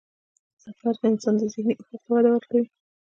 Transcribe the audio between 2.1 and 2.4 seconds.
وده